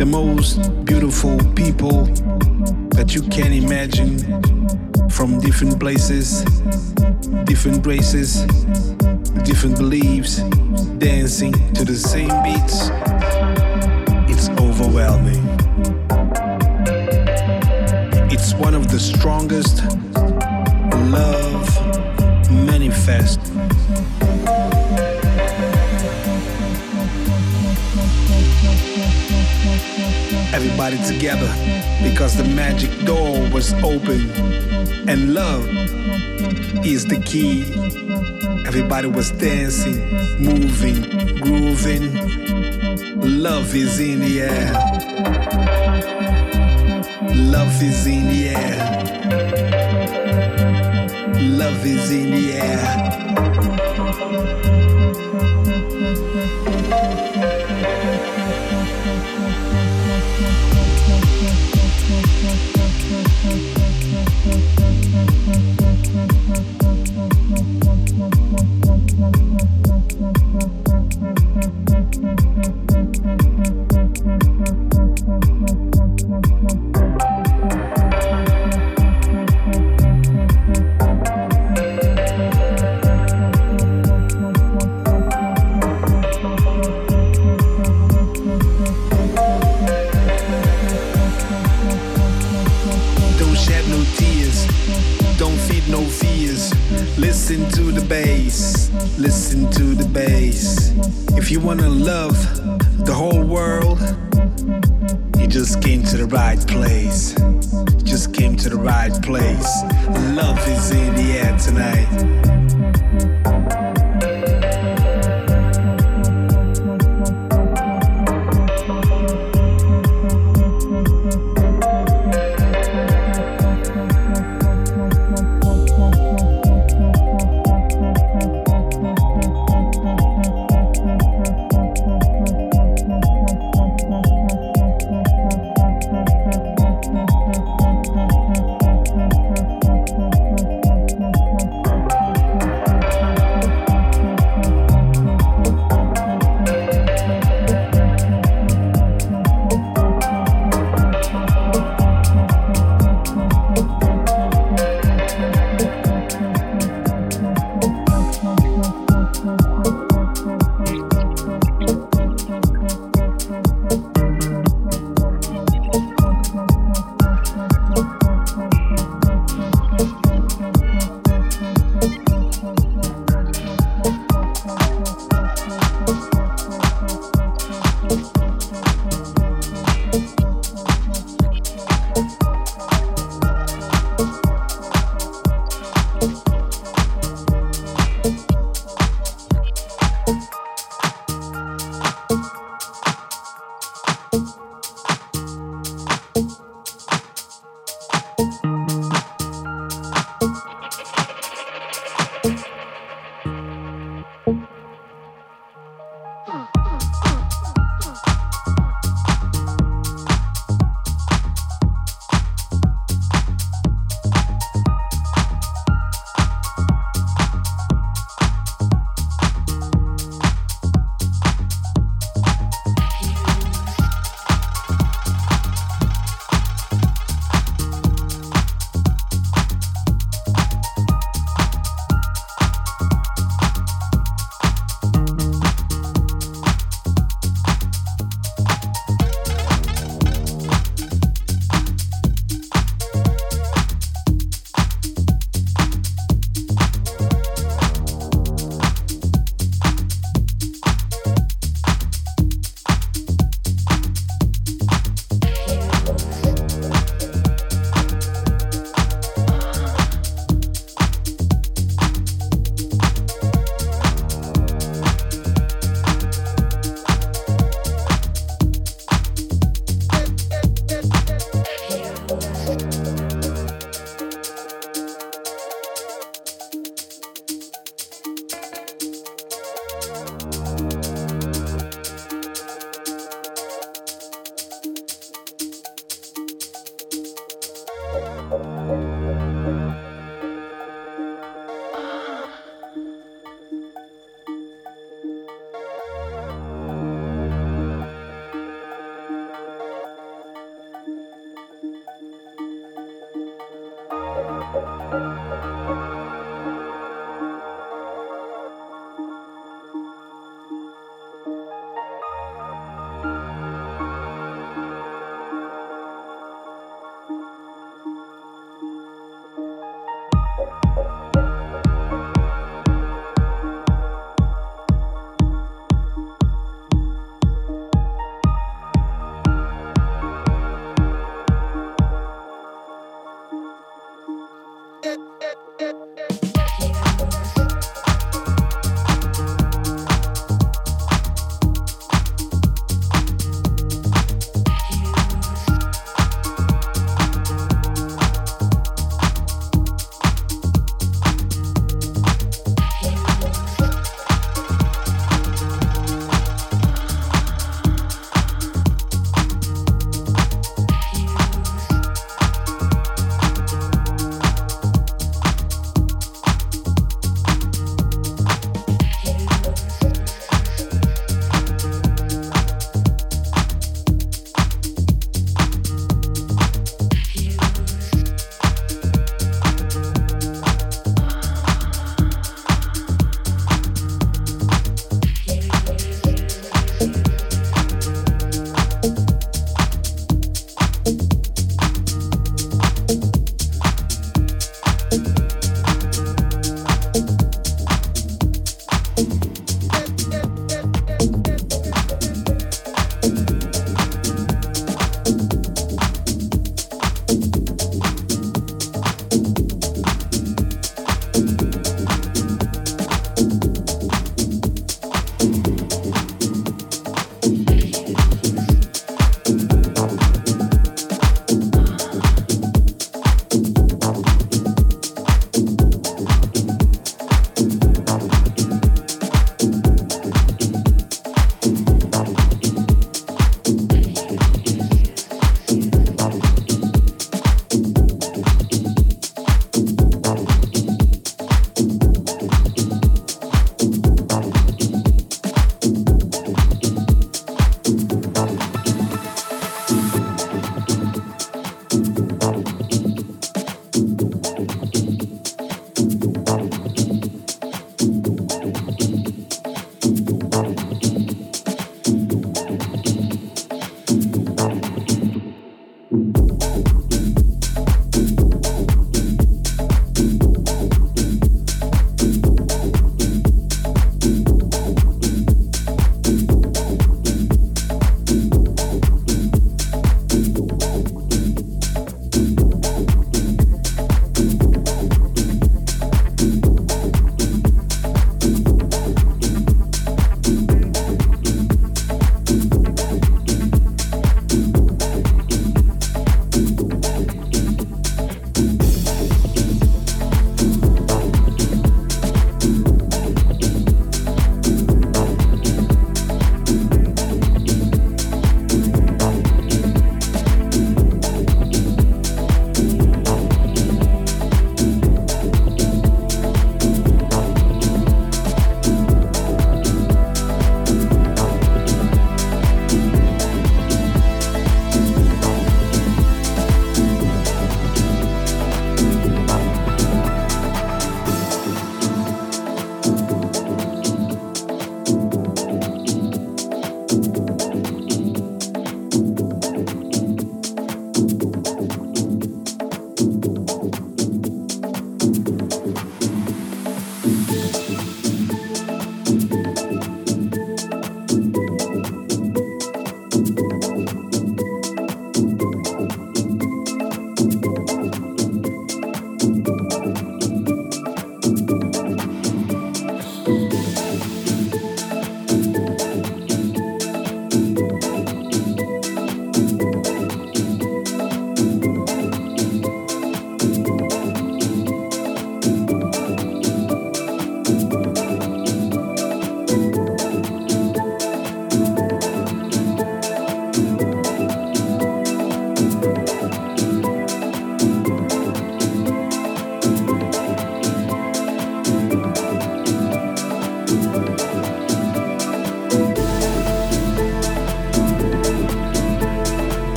[0.00, 2.06] the most beautiful people
[2.96, 4.16] that you can imagine
[5.10, 6.42] from different places,
[7.44, 8.46] different races,
[9.44, 10.36] different beliefs,
[10.96, 12.88] dancing to the same beats.
[14.32, 15.44] It's overwhelming.
[18.32, 19.84] It's one of the strongest
[21.12, 21.68] love
[22.50, 23.38] manifest
[30.60, 31.50] everybody together
[32.02, 34.30] because the magic door was open
[35.08, 35.66] and love
[36.84, 37.62] is the key.
[38.66, 40.06] Everybody was dancing,
[40.38, 41.00] moving,
[41.40, 42.12] grooving.
[43.42, 44.72] Love is in the air.
[47.34, 48.76] Love is in the air.
[51.40, 53.00] Love is in the air.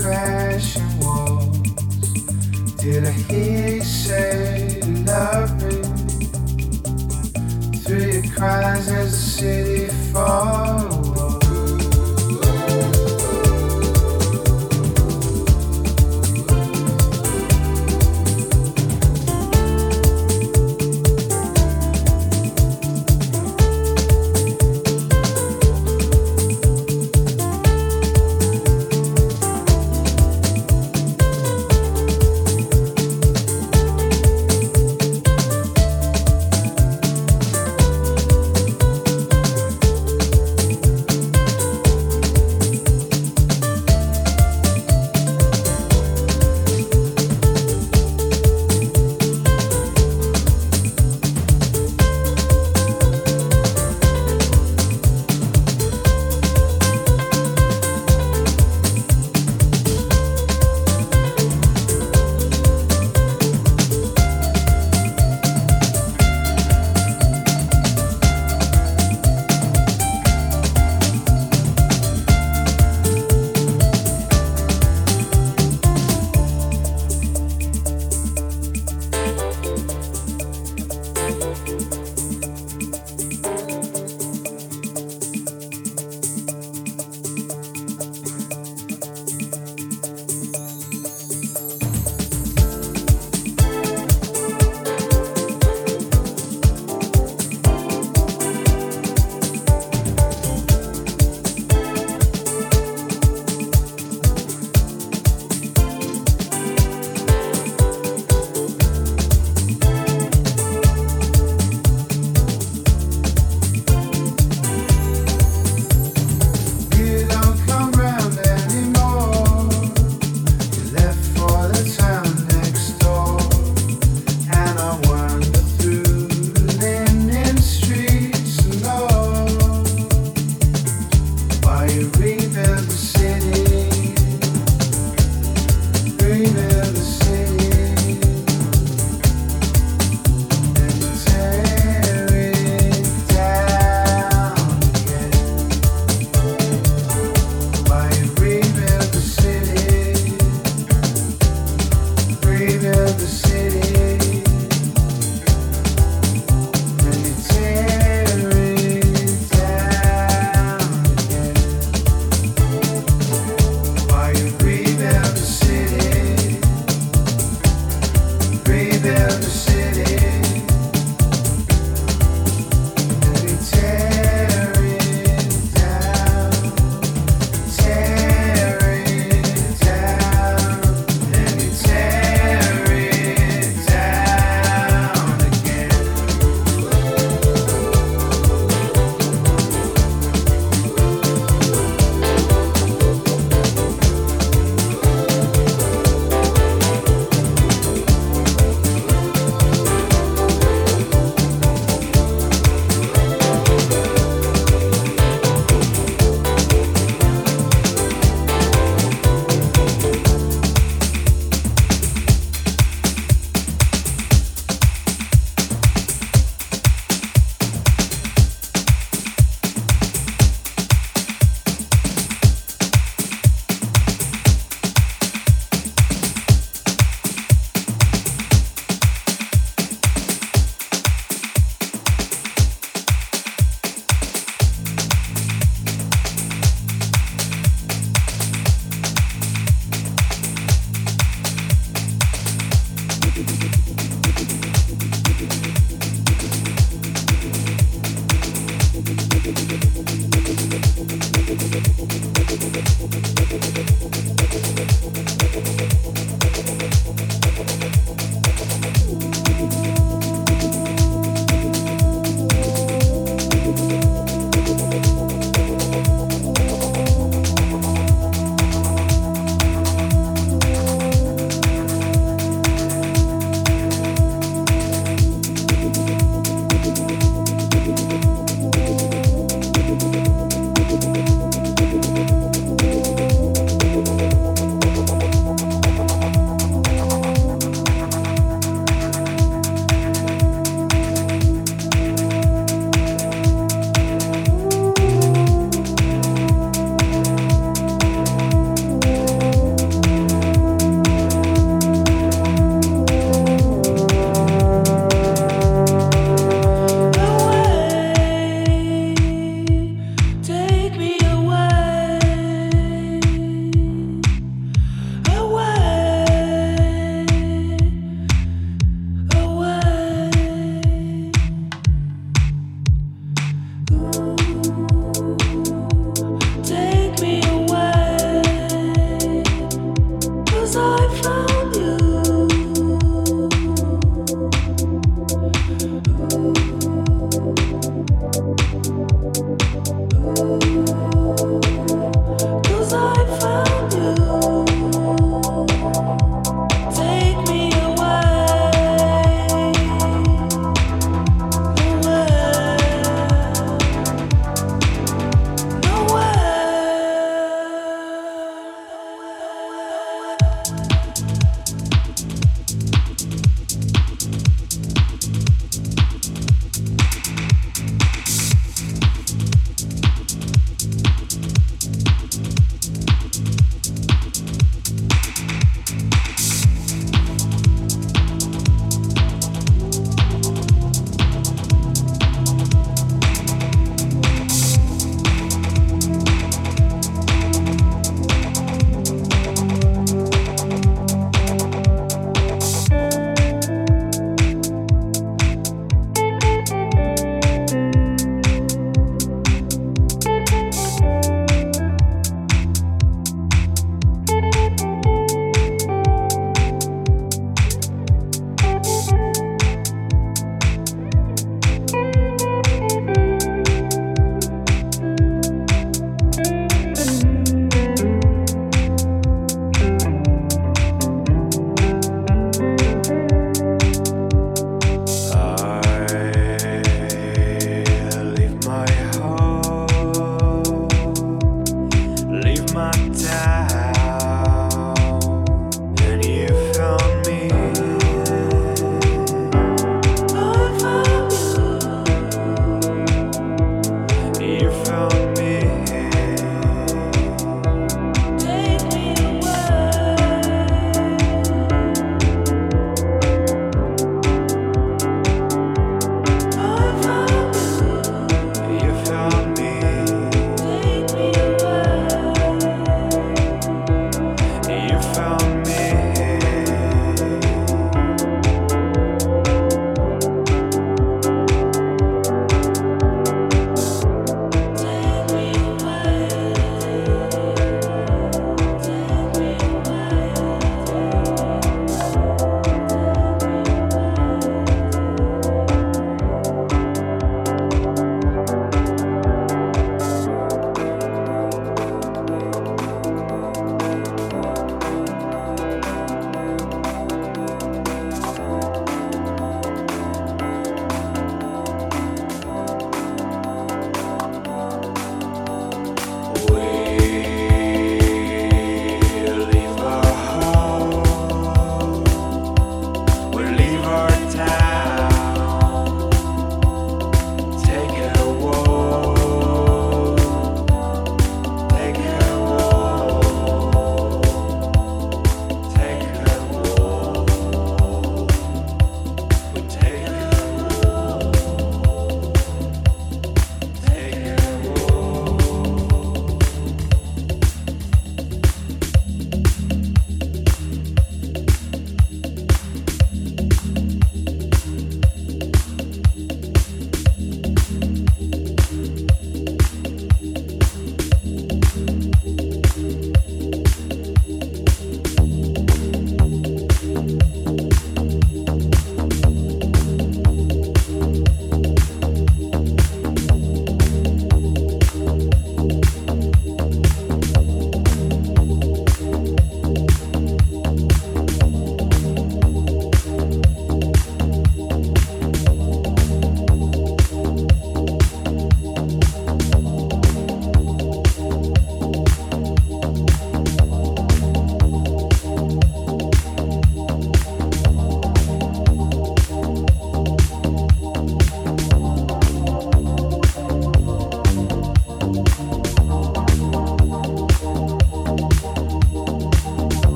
[0.00, 1.58] crashing walls.
[2.76, 5.82] Did I hear you say you love me?
[7.78, 10.93] Through your cries as the city falls.